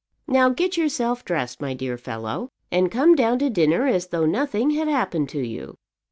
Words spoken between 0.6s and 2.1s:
yourself dressed, my dear